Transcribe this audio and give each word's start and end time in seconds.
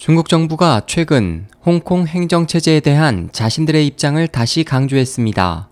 중국 0.00 0.30
정부가 0.30 0.80
최근 0.86 1.46
홍콩 1.62 2.06
행정체제에 2.06 2.80
대한 2.80 3.28
자신들의 3.32 3.86
입장을 3.86 4.26
다시 4.28 4.64
강조했습니다. 4.64 5.68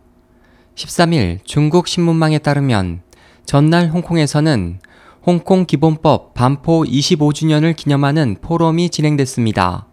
13일 0.75 1.39
중국 1.45 1.89
신문망에 1.89 2.37
따르면 2.41 3.01
전날 3.47 3.89
홍콩에서는 3.89 4.81
홍콩 5.25 5.65
기본법 5.65 6.35
반포 6.35 6.85
25주년을 6.85 7.75
기념하는 7.75 8.37
포럼이 8.43 8.91
진행됐습니다. 8.91 9.87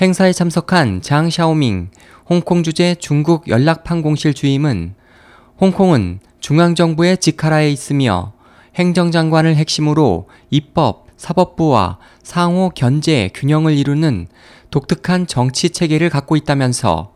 행사에 0.00 0.32
참석한 0.32 1.02
장 1.02 1.28
샤오밍 1.28 1.90
홍콩 2.30 2.62
주재 2.62 2.94
중국 2.94 3.48
연락판공실 3.48 4.32
주임은 4.32 4.94
홍콩은 5.60 6.20
중앙정부의 6.40 7.18
직하라에 7.18 7.70
있으며 7.70 8.32
행정장관을 8.76 9.56
핵심으로 9.56 10.30
입법, 10.48 11.01
사법부와 11.22 11.98
상호 12.24 12.70
견제 12.74 13.30
균형을 13.32 13.76
이루는 13.76 14.26
독특한 14.72 15.28
정치 15.28 15.70
체계를 15.70 16.10
갖고 16.10 16.34
있다면서 16.34 17.12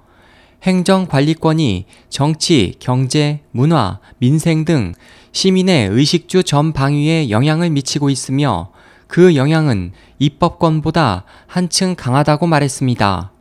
행정 0.63 1.07
관리권이 1.07 1.87
정치, 2.09 2.77
경제, 2.79 3.41
문화, 3.51 3.99
민생 4.19 4.65
등 4.65 4.95
시민의 5.33 5.89
의식주 5.89 6.45
전 6.45 6.73
방위에 6.73 7.31
영향을 7.31 7.71
미치고 7.71 8.09
있으며 8.09 8.71
그 9.09 9.35
영향은 9.35 9.91
입법권보다 10.21 11.25
한층 11.49 11.97
강하다고 11.97 12.47
말했습니다. 12.47 13.33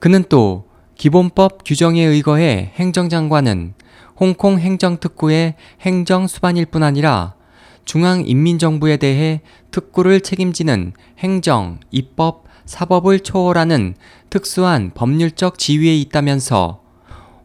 그는 0.00 0.24
또 0.28 0.64
기본법 0.96 1.58
규정에 1.64 2.02
의거해 2.02 2.72
행정장관은 2.74 3.74
홍콩 4.18 4.58
행정특구의 4.58 5.54
행정 5.82 6.26
수반일 6.26 6.66
뿐 6.66 6.82
아니라 6.82 7.34
중앙인민정부에 7.84 8.96
대해 8.96 9.40
특구를 9.70 10.20
책임지는 10.20 10.92
행정, 11.18 11.80
입법, 11.90 12.44
사법을 12.66 13.20
초월하는 13.20 13.94
특수한 14.30 14.90
법률적 14.94 15.58
지위에 15.58 15.96
있다면서 15.96 16.82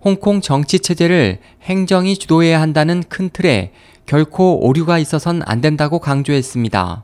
홍콩 0.01 0.39
정치 0.39 0.79
체제를 0.79 1.39
행정이 1.63 2.17
주도해야 2.17 2.61
한다는 2.61 3.03
큰 3.09 3.29
틀에 3.29 3.73
결코 4.05 4.65
오류가 4.65 4.97
있어선 4.97 5.41
안 5.45 5.61
된다고 5.61 5.99
강조했습니다. 5.99 7.03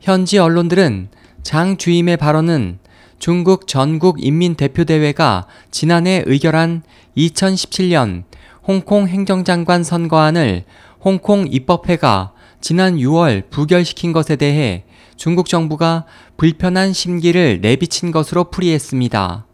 현지 0.00 0.38
언론들은 0.38 1.08
장 1.42 1.76
주임의 1.76 2.16
발언은 2.16 2.78
중국 3.18 3.66
전국 3.66 4.24
인민대표대회가 4.24 5.46
지난해 5.70 6.22
의결한 6.26 6.82
2017년 7.16 8.24
홍콩 8.66 9.08
행정장관 9.08 9.84
선거안을 9.84 10.64
홍콩 11.00 11.46
입법회가 11.48 12.32
지난 12.60 12.96
6월 12.96 13.50
부결시킨 13.50 14.12
것에 14.12 14.36
대해 14.36 14.84
중국 15.16 15.48
정부가 15.48 16.04
불편한 16.36 16.92
심기를 16.92 17.60
내비친 17.60 18.10
것으로 18.10 18.50
풀이했습니다. 18.50 19.46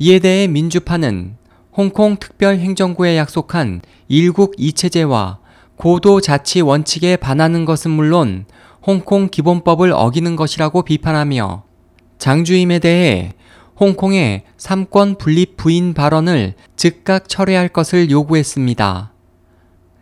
이에 0.00 0.18
대해 0.18 0.46
민주파는 0.46 1.36
홍콩 1.72 2.16
특별행정구에 2.16 3.16
약속한 3.16 3.80
일국 4.08 4.54
이체제와 4.56 5.38
고도 5.76 6.20
자치 6.20 6.60
원칙에 6.60 7.16
반하는 7.16 7.64
것은 7.64 7.90
물론 7.90 8.46
홍콩 8.84 9.28
기본법을 9.28 9.92
어기는 9.92 10.34
것이라고 10.34 10.82
비판하며 10.82 11.62
장주임에 12.18 12.80
대해 12.80 13.34
홍콩의 13.78 14.42
삼권 14.56 15.18
분립 15.18 15.56
부인 15.56 15.94
발언을 15.94 16.54
즉각 16.74 17.28
철회할 17.28 17.68
것을 17.68 18.10
요구했습니다. 18.10 19.12